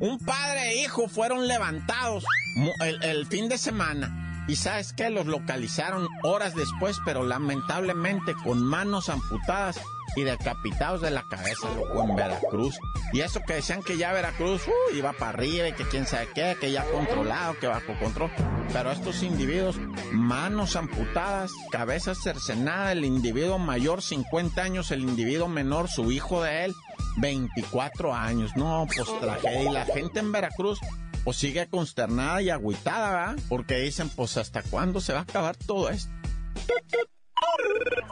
Un 0.00 0.18
padre 0.18 0.70
e 0.70 0.82
hijo 0.82 1.06
fueron 1.06 1.46
levantados 1.46 2.24
el, 3.02 3.26
fin 3.26 3.48
de 3.48 3.58
semana. 3.58 4.44
Y 4.48 4.56
sabes 4.56 4.92
qué, 4.92 5.08
los 5.08 5.26
localizaron 5.26 6.08
horas 6.24 6.56
después, 6.56 6.96
pero 7.04 7.22
lamentablemente 7.22 8.34
con 8.42 8.60
manos 8.64 9.08
amputadas 9.08 9.80
y 10.16 10.22
decapitados 10.22 11.00
de 11.00 11.10
la 11.10 11.22
cabeza, 11.22 11.72
loco, 11.74 12.02
en 12.02 12.16
Veracruz. 12.16 12.78
Y 13.12 13.20
eso 13.20 13.40
que 13.46 13.54
decían 13.54 13.82
que 13.82 13.96
ya 13.96 14.12
Veracruz 14.12 14.66
uh, 14.66 14.94
iba 14.94 15.12
para 15.12 15.30
arriba 15.30 15.68
y 15.68 15.72
que 15.72 15.84
quién 15.84 16.06
sabe 16.06 16.28
qué, 16.34 16.56
que 16.60 16.72
ya 16.72 16.84
controlado, 16.84 17.58
que 17.58 17.66
bajo 17.66 17.98
control. 17.98 18.30
Pero 18.72 18.90
estos 18.90 19.22
individuos, 19.22 19.76
manos 20.12 20.76
amputadas, 20.76 21.52
cabezas 21.70 22.18
cercenadas, 22.22 22.92
el 22.92 23.04
individuo 23.04 23.58
mayor 23.58 24.02
50 24.02 24.62
años, 24.62 24.90
el 24.90 25.02
individuo 25.02 25.48
menor, 25.48 25.88
su 25.88 26.10
hijo 26.12 26.42
de 26.42 26.66
él, 26.66 26.74
24 27.18 28.14
años. 28.14 28.52
No, 28.56 28.86
pues 28.94 29.08
tragedia. 29.20 29.62
Y 29.62 29.72
la 29.72 29.84
gente 29.86 30.20
en 30.20 30.32
Veracruz 30.32 30.78
pues 31.24 31.36
sigue 31.36 31.68
consternada 31.68 32.40
y 32.42 32.50
agüitada, 32.50 33.10
¿verdad? 33.10 33.44
Porque 33.48 33.76
dicen, 33.78 34.08
pues 34.08 34.36
hasta 34.36 34.62
cuándo 34.62 35.00
se 35.00 35.12
va 35.12 35.20
a 35.20 35.22
acabar 35.22 35.56
todo 35.56 35.90
esto. 35.90 36.10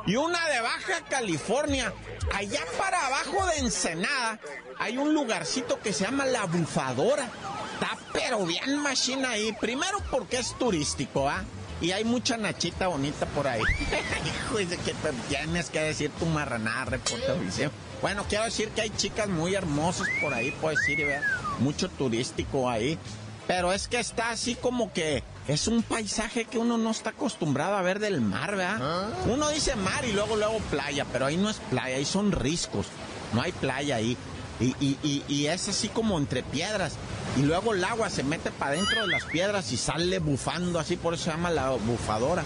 Y 0.08 0.16
una 0.16 0.42
de 0.48 0.62
Baja 0.62 1.04
California, 1.10 1.92
allá 2.34 2.62
para 2.78 3.08
abajo 3.08 3.44
de 3.48 3.58
Ensenada, 3.58 4.40
hay 4.78 4.96
un 4.96 5.12
lugarcito 5.12 5.78
que 5.80 5.92
se 5.92 6.04
llama 6.04 6.24
La 6.24 6.46
Bufadora. 6.46 7.28
Está 7.74 7.98
pero 8.14 8.46
bien 8.46 8.78
machina 8.78 9.32
ahí. 9.32 9.54
Primero 9.60 9.98
porque 10.10 10.38
es 10.38 10.56
turístico, 10.58 11.28
¿ah? 11.28 11.44
Y 11.82 11.90
hay 11.90 12.04
mucha 12.04 12.38
nachita 12.38 12.86
bonita 12.86 13.26
por 13.26 13.48
ahí. 13.48 13.60
Hijo, 14.46 14.56
de 14.56 14.78
que 14.78 14.94
tienes 15.28 15.68
que 15.68 15.80
decir 15.80 16.10
tu 16.18 16.24
marranada, 16.24 16.86
reporte 16.86 17.70
Bueno, 18.00 18.24
quiero 18.30 18.44
decir 18.44 18.70
que 18.70 18.80
hay 18.80 18.90
chicas 18.90 19.28
muy 19.28 19.54
hermosas 19.54 20.08
por 20.22 20.32
ahí, 20.32 20.52
puedes 20.52 20.88
ir 20.88 21.00
y 21.00 21.04
ver. 21.04 21.22
Mucho 21.58 21.90
turístico 21.90 22.70
ahí. 22.70 22.98
Pero 23.46 23.74
es 23.74 23.88
que 23.88 23.98
está 23.98 24.30
así 24.30 24.54
como 24.54 24.90
que 24.90 25.22
es 25.48 25.66
un 25.66 25.82
paisaje 25.82 26.44
que 26.44 26.58
uno 26.58 26.76
no 26.76 26.90
está 26.90 27.10
acostumbrado 27.10 27.76
a 27.76 27.82
ver 27.82 27.98
del 27.98 28.20
mar, 28.20 28.54
¿verdad? 28.54 28.78
¿Ah? 28.80 29.08
Uno 29.26 29.48
dice 29.48 29.74
mar 29.76 30.04
y 30.04 30.12
luego, 30.12 30.36
luego 30.36 30.58
playa, 30.70 31.06
pero 31.10 31.24
ahí 31.24 31.38
no 31.38 31.48
es 31.48 31.56
playa, 31.70 31.96
ahí 31.96 32.04
son 32.04 32.32
riscos. 32.32 32.86
No 33.32 33.40
hay 33.40 33.52
playa 33.52 33.96
ahí. 33.96 34.16
Y, 34.60 34.74
y, 34.80 35.24
y, 35.28 35.46
es 35.46 35.68
así 35.68 35.88
como 35.88 36.18
entre 36.18 36.42
piedras. 36.42 36.94
Y 37.38 37.42
luego 37.42 37.74
el 37.74 37.84
agua 37.84 38.10
se 38.10 38.24
mete 38.24 38.50
para 38.50 38.72
dentro 38.72 39.02
de 39.02 39.06
las 39.06 39.24
piedras 39.24 39.70
y 39.72 39.76
sale 39.76 40.18
bufando, 40.18 40.80
así 40.80 40.96
por 40.96 41.14
eso 41.14 41.24
se 41.24 41.30
llama 41.30 41.50
la 41.50 41.70
bufadora. 41.70 42.42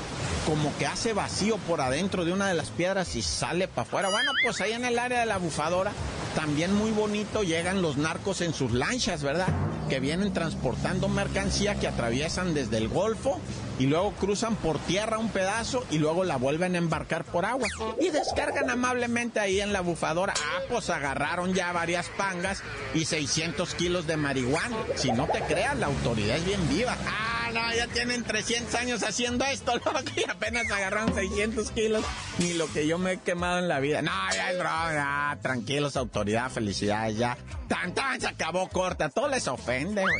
Como 0.47 0.77
que 0.77 0.87
hace 0.87 1.13
vacío 1.15 1.57
por 1.57 1.81
adentro 1.81 2.25
de 2.25 2.33
una 2.33 2.49
de 2.49 2.55
las 2.55 2.69
piedras 2.69 3.17
y 3.17 3.23
sale 3.23 3.67
para 3.67 3.83
afuera. 3.83 4.11
Bueno, 4.11 4.31
pues 4.45 4.61
ahí 4.61 4.73
en 4.73 4.85
el 4.85 4.99
área 4.99 5.21
de 5.21 5.27
la 5.27 5.39
bufadora, 5.39 5.93
también 6.37 6.75
muy 6.75 6.91
bonito, 6.91 7.43
llegan 7.43 7.81
los 7.81 7.97
narcos 7.97 8.43
en 8.43 8.53
sus 8.53 8.73
lanchas, 8.73 9.23
¿verdad? 9.23 9.49
Que 9.89 10.01
vienen 10.01 10.33
transportando 10.33 11.09
mercancía 11.09 11.75
que 11.75 11.87
atraviesan 11.87 12.55
desde 12.55 12.79
el 12.79 12.89
Golfo 12.89 13.41
y 13.79 13.87
luego 13.87 14.13
cruzan 14.13 14.57
por 14.57 14.79
tierra 14.79 15.19
un 15.19 15.29
pedazo 15.29 15.85
y 15.91 15.99
luego 15.99 16.25
la 16.25 16.37
vuelven 16.37 16.75
a 16.75 16.79
embarcar 16.79 17.25
por 17.25 17.45
agua 17.45 17.69
y 18.01 18.11
descargan 18.11 18.71
amablemente 18.71 19.41
ahí 19.41 19.61
en 19.61 19.73
la 19.73 19.81
bufadora. 19.81 20.35
Ah, 20.37 20.61
pues 20.69 20.89
agarraron 20.91 21.53
ya 21.55 21.73
varias 21.73 22.09
pangas 22.17 22.63
y 22.95 23.05
600 23.05 23.75
kilos 23.75 24.07
de 24.07 24.17
marihuana. 24.17 24.77
Si 24.95 25.13
no 25.13 25.27
te 25.27 25.41
creas, 25.41 25.79
la 25.79 25.87
autoridad 25.87 26.37
es 26.37 26.45
bien 26.45 26.69
viva. 26.69 26.97
Ah, 27.07 27.42
no, 27.53 27.75
ya 27.75 27.87
tienen 27.89 28.25
300 28.25 28.75
años 28.75 29.03
haciendo 29.03 29.45
esto, 29.45 29.77
loco, 29.85 30.01
y 30.17 30.29
apenas 30.29 30.71
agarraron 30.71 31.15
600 31.15 31.71
kilos. 31.71 32.05
Ni 32.39 32.55
lo 32.55 32.71
que 32.73 32.87
yo 32.87 32.99
me 32.99 33.13
he 33.13 33.19
quemado 33.19 33.59
en 33.59 33.69
la 33.69 33.81
vida. 33.81 34.03
No, 34.03 34.13
ya 34.35 34.51
es 34.51 34.59
broma, 34.59 35.39
tranquilos, 35.43 35.97
autoridad, 35.97 36.51
felicidades, 36.51 37.17
ya. 37.17 37.37
Tan, 37.69 37.95
tan, 37.95 38.21
se 38.21 38.27
acabó 38.27 38.69
corta, 38.69 39.09
todo 39.09 39.29
les 39.29 39.47
ofende, 39.49 40.03
güey. 40.03 40.15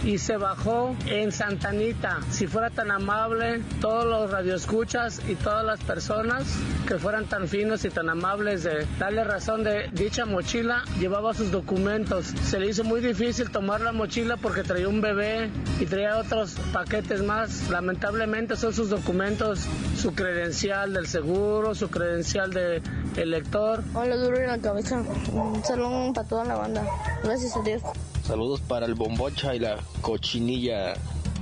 y 0.03 0.17
se 0.17 0.37
bajó 0.37 0.95
en 1.07 1.31
Santanita. 1.31 2.19
Si 2.29 2.47
fuera 2.47 2.69
tan 2.69 2.91
amable, 2.91 3.61
todos 3.81 4.05
los 4.05 4.31
radioescuchas 4.31 5.21
y 5.27 5.35
todas 5.35 5.65
las 5.65 5.79
personas 5.81 6.43
que 6.87 6.97
fueran 6.97 7.25
tan 7.25 7.47
finos 7.47 7.85
y 7.85 7.89
tan 7.89 8.09
amables 8.09 8.63
de 8.63 8.87
darle 8.97 9.23
razón 9.23 9.63
de 9.63 9.89
dicha 9.93 10.25
mochila, 10.25 10.83
llevaba 10.99 11.33
sus 11.33 11.51
documentos. 11.51 12.27
Se 12.43 12.59
le 12.59 12.67
hizo 12.67 12.83
muy 12.83 13.01
difícil 13.01 13.51
tomar 13.51 13.81
la 13.81 13.91
mochila 13.91 14.37
porque 14.37 14.63
traía 14.63 14.87
un 14.87 15.01
bebé 15.01 15.49
y 15.79 15.85
traía 15.85 16.17
otros 16.17 16.55
paquetes 16.73 17.21
más. 17.23 17.69
Lamentablemente 17.69 18.55
son 18.55 18.73
sus 18.73 18.89
documentos, 18.89 19.65
su 19.97 20.13
credencial 20.13 20.93
del 20.93 21.07
seguro, 21.07 21.75
su 21.75 21.89
credencial 21.89 22.51
de 22.51 22.81
elector. 23.17 23.83
Hola, 23.93 24.15
duro 24.15 24.37
en 24.37 24.47
la 24.47 24.57
cabeza. 24.59 25.03
Un 25.31 25.63
salón 25.63 26.13
para 26.13 26.27
toda 26.27 26.45
la 26.45 26.55
banda. 26.55 26.83
Gracias 27.23 27.55
a 27.55 27.61
Dios. 27.61 27.81
Saludos 28.29 28.61
para 28.61 28.85
el 28.85 28.93
bombocha 28.93 29.55
y 29.55 29.59
la 29.59 29.79
cochinilla 30.01 30.93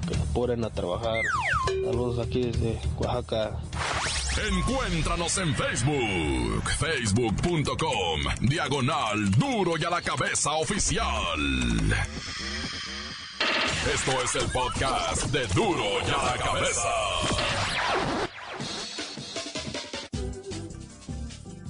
que 0.07 0.13
se 0.15 0.23
ponen 0.33 0.63
a 0.63 0.69
trabajar. 0.69 1.21
Saludos 1.83 2.25
aquí 2.25 2.43
desde 2.43 2.79
Oaxaca. 2.97 3.57
Encuéntranos 4.49 5.37
en 5.37 5.53
Facebook, 5.53 6.63
facebook.com, 6.79 8.21
diagonal 8.39 9.31
duro 9.31 9.73
y 9.77 9.83
a 9.83 9.89
la 9.89 10.01
cabeza 10.01 10.53
oficial. 10.53 11.03
Esto 13.93 14.21
es 14.23 14.35
el 14.35 14.49
podcast 14.49 15.25
de 15.25 15.45
duro 15.47 15.83
y 16.07 16.09
a 16.09 16.23
la 16.23 16.37
cabeza. 16.37 17.56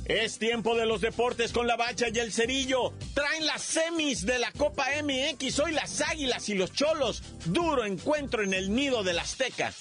Es 0.08 0.40
tiempo 0.40 0.74
de 0.78 0.86
los 0.86 1.02
deportes 1.02 1.52
con 1.52 1.68
la 1.68 1.76
bacha 1.76 2.08
y 2.14 2.18
el 2.18 2.32
cerillo. 2.32 2.94
Traen 3.14 3.46
las 3.46 3.62
semis 3.62 4.26
de 4.26 4.40
la 4.40 4.54
Copa 4.54 4.86
MX. 5.04 5.60
Hoy 5.60 5.74
las 5.74 6.00
águilas 6.00 6.48
y 6.48 6.56
los 6.56 6.72
cholos. 6.72 7.22
Duro 7.44 7.84
encuentro 7.84 8.42
en 8.42 8.54
el 8.54 8.74
nido 8.74 9.04
del 9.04 9.20
Azteca. 9.20 9.74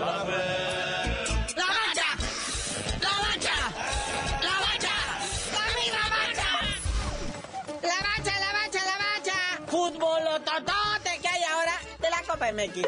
¡La 0.00 0.24
Copa 12.46 12.52
MX! 12.52 12.86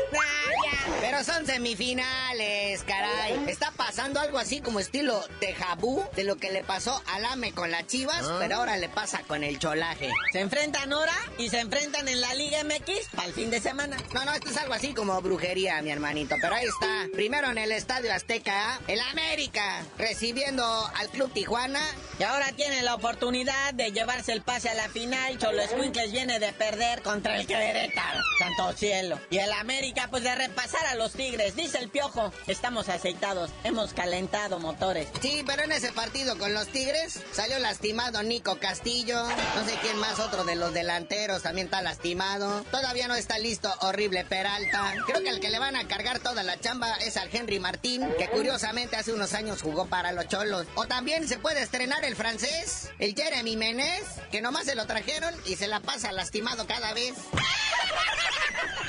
Pero 1.01 1.23
son 1.23 1.47
semifinales, 1.47 2.83
caray. 2.85 3.45
Está 3.47 3.71
pasando 3.73 4.21
algo 4.21 4.39
así 4.39 4.61
como 4.61 4.81
estilo 4.81 5.23
de 5.41 5.55
jabú 5.55 6.05
de 6.17 6.25
lo 6.25 6.37
que 6.37 6.51
le 6.51 6.65
pasó 6.65 7.03
al 7.07 7.25
AME 7.25 7.53
con 7.53 7.71
las 7.71 7.87
chivas, 7.87 8.25
¿Ah? 8.25 8.37
pero 8.41 8.57
ahora 8.57 8.77
le 8.77 8.89
pasa 8.89 9.23
con 9.27 9.45
el 9.45 9.59
cholaje. 9.59 10.11
Se 10.33 10.41
enfrentan 10.41 10.93
ahora 10.93 11.15
y 11.37 11.51
se 11.51 11.61
enfrentan 11.61 12.09
en 12.09 12.21
la 12.21 12.35
Liga 12.35 12.65
MX 12.65 13.09
para 13.15 13.29
el 13.29 13.35
fin 13.35 13.51
de 13.51 13.61
semana. 13.61 13.97
No, 14.13 14.25
no, 14.25 14.33
esto 14.33 14.51
es 14.51 14.57
algo 14.57 14.75
así 14.75 14.95
como 14.95 15.21
brujería, 15.21 15.81
mi 15.83 15.91
hermanito. 15.91 16.37
Pero 16.41 16.55
ahí 16.55 16.67
está. 16.67 17.07
Primero 17.13 17.51
en 17.51 17.59
el 17.59 17.73
Estadio 17.73 18.13
Azteca, 18.13 18.81
el 18.89 19.01
América, 19.01 19.85
recibiendo 19.99 20.65
al 20.97 21.09
Club 21.11 21.33
Tijuana. 21.33 21.83
Y 22.19 22.25
ahora 22.25 22.51
tiene 22.53 22.83
la 22.83 22.95
oportunidad 22.95 23.75
de 23.75 23.93
llevarse 23.93 24.33
el 24.33 24.43
pase 24.43 24.69
a 24.69 24.75
la 24.75 24.89
final. 24.89 25.39
Cholo 25.39 25.63
Squinkles 25.65 26.13
viene 26.13 26.39
de 26.39 26.53
perder 26.53 27.03
contra 27.03 27.39
el 27.39 27.47
Querétaro. 27.47 28.21
Santo 28.39 28.73
cielo. 28.77 29.21
Y 29.31 29.39
el 29.39 29.48
América, 29.53 30.09
pues 30.11 30.23
de 30.23 30.35
repasar 30.35 30.87
a 30.87 30.95
los 30.95 31.13
Tigres. 31.13 31.57
Dice 31.57 31.79
el 31.79 31.89
Piojo, 31.89 32.33
estamos 32.47 32.89
aceitados, 32.89 33.51
hemos 33.65 33.93
calentado 33.93 34.59
motores. 34.59 35.09
Sí, 35.21 35.43
pero 35.47 35.63
en 35.63 35.73
ese 35.73 35.93
partido 35.93 36.39
con 36.39 36.55
los 36.55 36.69
Tigres 36.69 37.21
salió 37.33 37.59
lastimado 37.59 38.23
Nico 38.23 38.57
Castillo, 38.59 39.23
no 39.25 39.65
sé 39.65 39.77
quién 39.81 39.99
más, 39.99 40.19
otro 40.19 40.45
de 40.45 40.57
los 40.57 40.73
delanteros 40.73 41.43
también 41.43 41.67
está 41.67 41.83
lastimado. 41.83 42.63
Todavía 42.71 43.09
no 43.09 43.15
está 43.15 43.39
listo 43.39 43.73
horrible 43.81 44.25
Peralta. 44.25 44.95
Creo 45.07 45.23
que 45.23 45.31
el 45.31 45.41
que 45.41 45.51
le 45.51 45.59
van 45.59 45.77
a 45.77 45.87
cargar 45.87 46.19
toda 46.19 46.43
la 46.43 46.59
chamba 46.59 46.95
es 46.97 47.17
al 47.17 47.29
Henry 47.33 47.59
Martín, 47.59 48.09
que 48.19 48.29
curiosamente 48.29 48.97
hace 48.97 49.13
unos 49.13 49.35
años 49.35 49.63
jugó 49.63 49.87
para 49.87 50.13
los 50.13 50.29
Cholos. 50.29 50.67
O 50.75 50.87
también 50.87 51.29
se 51.29 51.39
puede 51.39 51.63
estrenar 51.63 52.05
el 52.05 52.17
francés, 52.17 52.91
el 52.99 53.15
Jeremy 53.15 53.57
Menez, 53.57 54.05
que 54.31 54.41
nomás 54.41 54.65
se 54.67 54.75
lo 54.75 54.87
trajeron 54.87 55.35
y 55.47 55.57
se 55.57 55.69
la 55.69 55.81
pasa 55.81 56.13
lastimado 56.13 56.67
cada 56.67 56.93
vez. 56.93 57.15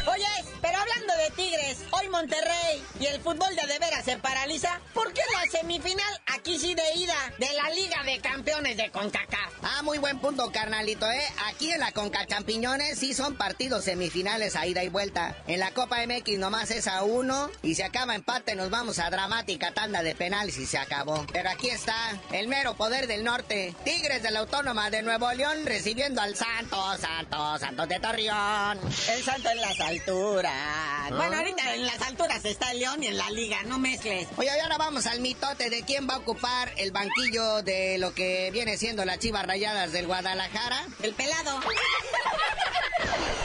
Oye, 0.08 0.26
pero 0.62 0.78
hablando 0.78 1.14
de 1.16 1.30
Tigres, 1.32 1.78
hoy 1.92 2.10
Monterrey 2.10 2.84
y 3.00 3.06
el 3.06 3.22
fútbol 3.22 3.56
de 3.56 3.68
de 3.68 3.80
veras 3.80 4.06
se 4.06 4.18
paraliza. 4.18 4.80
¿Por 4.94 5.14
qué 5.14 5.22
la 5.34 5.50
semifinal 5.52 6.22
aquí 6.40 6.58
sí 6.58 6.74
de 6.74 6.84
ida 6.96 7.34
de 7.38 7.48
la 7.54 7.70
Liga 7.72 8.02
de 8.06 8.20
Campeones 8.20 8.78
de 8.78 8.90
CONCACAF? 8.92 9.54
Ah, 9.62 9.82
muy 9.84 9.98
buen 9.98 10.20
punto, 10.20 10.50
carnalito, 10.54 11.10
¿eh? 11.12 11.22
Aquí 11.48 11.70
en 11.72 11.82
la 11.82 11.92
Conca 11.92 12.26
Champiñones 12.26 12.98
sí 12.98 13.14
son 13.14 13.36
partidos 13.36 13.84
semifinales 13.84 14.56
a 14.56 14.66
ida 14.66 14.82
y 14.84 14.90
vuelta. 14.90 15.36
En 15.48 15.60
la 15.60 15.72
Copa 15.72 15.98
MX 16.06 16.40
nomás 16.40 16.72
es 16.72 16.88
a 16.88 17.04
uno 17.04 17.50
y 17.62 17.76
se 17.76 17.84
acaba 17.84 18.16
empate, 18.16 18.56
nos 18.56 18.70
vamos 18.70 19.00
a 19.00 19.10
dramática 19.10 19.74
tanda 19.74 20.02
de 20.02 20.16
penales 20.16 20.58
y 20.58 20.66
se 20.66 20.78
acabó. 20.78 21.26
Pero 21.34 21.50
aquí 21.50 21.70
está 21.70 22.18
el 22.32 22.48
mero 22.48 22.76
poder 22.76 23.08
del 23.08 23.26
norte. 23.26 23.76
Tigres 23.84 24.24
de 24.24 24.32
la 24.32 24.40
Autónoma 24.40 24.90
de 24.90 25.02
Nuevo 25.02 25.30
León 25.34 25.66
recibiendo 25.66 26.22
al 26.22 26.38
Santos, 26.38 27.02
Santos, 27.02 27.60
Santos 27.60 27.90
de 27.90 28.00
Torreón. 28.00 28.80
El 29.14 29.24
Santo 29.24 29.50
en 29.50 29.60
las 29.60 29.80
alturas. 29.82 31.10
Bueno, 31.10 31.36
ahorita 31.36 31.76
en 31.76 31.86
las 31.86 32.02
alturas 32.02 32.46
está 32.46 32.72
el 32.72 32.80
León 32.80 33.04
y 33.04 33.08
en 33.08 33.18
la 33.18 33.30
liga, 33.32 33.58
no 33.66 33.78
mezcles. 33.78 34.28
Oye, 34.38 34.50
y 34.56 34.60
ahora 34.62 34.78
vamos 34.78 35.06
al 35.06 35.20
mitote 35.20 35.70
de 35.70 35.84
quién 35.84 36.08
va 36.08 36.16
a 36.16 36.20
ocupar 36.30 36.72
el 36.78 36.92
banquillo 36.92 37.64
de 37.64 37.98
lo 37.98 38.14
que 38.14 38.52
viene 38.52 38.78
siendo 38.78 39.04
las 39.04 39.18
chivas 39.18 39.48
rayadas 39.48 39.92
del 39.92 40.06
Guadalajara. 40.06 40.86
El 41.02 41.16
pelado. 41.16 41.60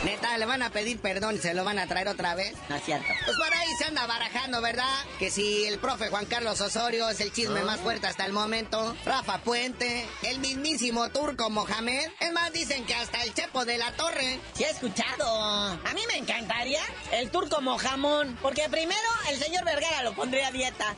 Neta, 0.05 0.37
le 0.37 0.45
van 0.45 0.63
a 0.63 0.69
pedir 0.69 1.01
perdón 1.01 1.37
y 1.37 1.39
se 1.39 1.55
lo 1.55 1.65
van 1.65 1.79
a 1.79 1.87
traer 1.87 2.09
otra 2.09 2.35
vez. 2.35 2.55
No 2.69 2.77
es 2.77 2.85
cierto. 2.85 3.07
Pues 3.25 3.37
por 3.39 3.55
ahí 3.55 3.69
se 3.79 3.87
anda 3.87 4.07
barajando, 4.07 4.61
¿verdad? 4.61 4.99
Que 5.19 5.31
si 5.31 5.65
el 5.65 5.79
profe 5.79 6.11
Juan 6.11 6.27
Carlos 6.27 6.61
Osorio 6.61 7.09
es 7.09 7.21
el 7.21 7.33
chisme 7.33 7.63
más 7.63 7.81
fuerte 7.81 8.07
hasta 8.07 8.27
el 8.27 8.35
momento. 8.35 8.95
Rafa 9.07 9.39
Puente, 9.39 10.07
el 10.23 10.41
mismísimo 10.41 11.09
turco 11.09 11.49
Mohamed. 11.49 12.11
Es 12.21 12.33
más, 12.33 12.53
dicen 12.53 12.85
que 12.85 12.95
hasta 12.95 13.23
el 13.23 13.33
Chepo 13.33 13.65
de 13.65 13.79
la 13.79 13.93
Torre. 13.93 14.41
Sí 14.53 14.65
he 14.65 14.71
escuchado. 14.71 15.25
A 15.27 15.95
mí 15.95 16.03
me 16.07 16.19
encantaría 16.19 16.83
el 17.13 17.31
turco 17.31 17.63
Mojamón. 17.63 18.37
Porque 18.43 18.69
primero 18.69 19.09
el 19.31 19.39
señor 19.39 19.65
Vergara 19.65 20.03
lo 20.03 20.13
pondría 20.13 20.49
a 20.49 20.53
dieta. 20.53 20.95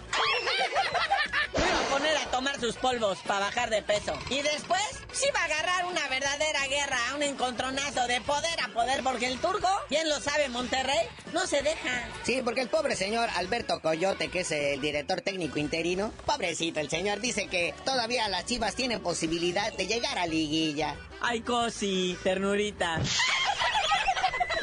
Poner 1.96 2.18
a 2.18 2.30
tomar 2.30 2.60
sus 2.60 2.76
polvos 2.76 3.20
para 3.26 3.46
bajar 3.46 3.70
de 3.70 3.80
peso. 3.80 4.12
Y 4.28 4.42
después 4.42 4.82
sí 5.12 5.24
va 5.34 5.40
a 5.40 5.44
agarrar 5.44 5.86
una 5.86 6.06
verdadera 6.08 6.66
guerra, 6.66 6.98
un 7.14 7.22
encontronazo 7.22 8.06
de 8.06 8.20
poder 8.20 8.60
a 8.62 8.68
poder. 8.68 9.02
Porque 9.02 9.28
el 9.28 9.38
turco, 9.38 9.66
bien 9.88 10.06
lo 10.06 10.20
sabe 10.20 10.50
Monterrey, 10.50 11.08
no 11.32 11.46
se 11.46 11.62
deja. 11.62 12.06
Sí, 12.22 12.42
porque 12.44 12.60
el 12.60 12.68
pobre 12.68 12.96
señor 12.96 13.30
Alberto 13.36 13.80
Coyote, 13.80 14.28
que 14.28 14.40
es 14.40 14.50
el 14.50 14.78
director 14.82 15.22
técnico 15.22 15.58
interino, 15.58 16.12
pobrecito 16.26 16.80
el 16.80 16.90
señor, 16.90 17.20
dice 17.20 17.46
que 17.46 17.74
todavía 17.86 18.28
las 18.28 18.44
chivas 18.44 18.74
tienen 18.74 19.00
posibilidad 19.00 19.72
de 19.72 19.86
llegar 19.86 20.18
a 20.18 20.26
liguilla. 20.26 20.96
Ay, 21.22 21.40
cosi, 21.40 22.18
ternurita. 22.22 23.00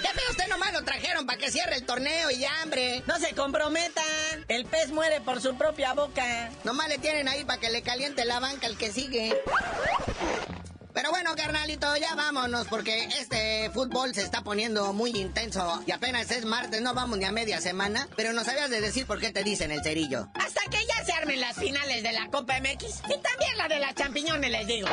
Ya 0.04 0.12
ve 0.12 0.22
usted 0.30 0.48
nomás 0.50 0.74
lo 0.74 0.84
trajeron 0.84 1.26
para 1.26 1.38
que 1.40 1.50
cierre 1.50 1.76
el 1.76 1.86
torneo 1.86 2.30
y 2.30 2.40
ya, 2.40 2.62
hambre. 2.62 3.02
No 3.08 3.18
se 3.18 3.34
comprometa. 3.34 4.04
El 4.48 4.66
pez 4.66 4.92
muere 4.92 5.22
por 5.22 5.42
su 5.42 5.56
propia 5.56 5.94
boca. 5.94 6.52
Nomás 6.64 6.90
le 6.90 6.98
tienen 6.98 7.28
ahí 7.28 7.44
para 7.46 7.60
que 7.60 7.70
le 7.70 7.82
caliente 7.82 8.26
la 8.26 8.40
banca 8.40 8.68
al 8.68 8.78
que 8.78 8.92
sigue. 8.92 9.36
Pero 10.94 11.10
bueno, 11.10 11.36
carnalito, 11.36 11.96
ya 11.98 12.14
vámonos 12.14 12.68
porque 12.68 13.06
este 13.20 13.72
fútbol 13.72 14.14
se 14.14 14.22
está 14.22 14.44
poniendo 14.44 14.94
muy 14.94 15.10
intenso 15.10 15.82
y 15.88 15.92
apenas 15.92 16.30
es 16.30 16.46
martes, 16.46 16.82
no 16.82 16.94
vamos 16.94 17.18
ni 17.18 17.26
a 17.26 17.32
media 17.32 17.60
semana, 17.60 18.08
pero 18.16 18.32
no 18.32 18.44
sabías 18.44 18.70
de 18.70 18.80
decir 18.80 19.08
por 19.08 19.20
qué 19.20 19.32
te 19.32 19.44
dicen 19.44 19.72
el 19.72 19.82
cerillo. 19.82 20.30
Hasta 20.36 20.62
que 20.70 20.86
ya 20.86 21.04
se 21.04 21.14
armen 21.14 21.40
las 21.40 21.58
finales 21.58 22.04
de 22.04 22.12
la 22.12 22.28
Copa 22.30 22.60
MX 22.60 23.02
y 23.06 23.18
también 23.18 23.58
la 23.58 23.68
de 23.68 23.80
las 23.80 23.96
champiñones, 23.96 24.52
les 24.52 24.68
digo. 24.68 24.88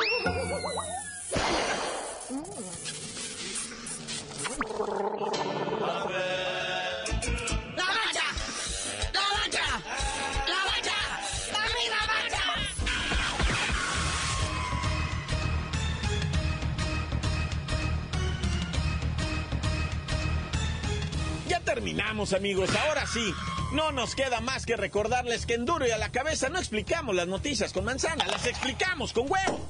Terminamos, 21.74 22.32
amigos. 22.32 22.70
Ahora 22.74 23.06
sí, 23.06 23.32
no 23.72 23.92
nos 23.92 24.16
queda 24.16 24.40
más 24.40 24.66
que 24.66 24.76
recordarles 24.76 25.46
que 25.46 25.54
en 25.54 25.64
Duro 25.64 25.86
y 25.86 25.92
a 25.92 25.98
la 25.98 26.10
cabeza 26.10 26.48
no 26.48 26.58
explicamos 26.58 27.14
las 27.14 27.28
noticias 27.28 27.72
con 27.72 27.84
manzana, 27.84 28.26
las 28.26 28.44
explicamos 28.46 29.12
con 29.12 29.30
huevo. 29.30 29.68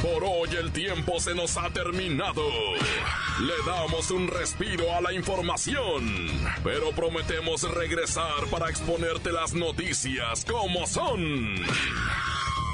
Por 0.00 0.24
hoy 0.24 0.48
el 0.58 0.72
tiempo 0.72 1.20
se 1.20 1.34
nos 1.34 1.58
ha 1.58 1.68
terminado. 1.70 2.42
Le 3.40 3.54
damos 3.66 4.10
un 4.10 4.28
respiro 4.28 4.94
a 4.94 5.02
la 5.02 5.12
información, 5.12 6.30
pero 6.62 6.92
prometemos 6.92 7.62
regresar 7.70 8.46
para 8.50 8.70
exponerte 8.70 9.30
las 9.30 9.52
noticias 9.52 10.46
como 10.46 10.86
son. 10.86 11.56